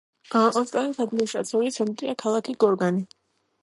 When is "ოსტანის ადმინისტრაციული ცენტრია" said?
0.61-2.19